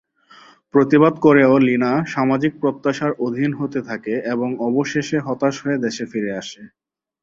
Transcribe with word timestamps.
প্রতিবাদ 0.73 1.13
করেও 1.25 1.53
লিনা 1.67 1.91
সামাজিক 2.13 2.53
প্রত্যাশার 2.61 3.11
অধীন 3.25 3.51
হতে 3.59 3.79
থাকে 3.89 4.13
এবং 4.33 4.49
অবশেষে 4.67 5.17
হতাশ 5.19 5.55
হয়ে 5.63 5.83
দেশে 5.85 6.05
ফিরে 6.11 6.31
আসে। 6.41 6.61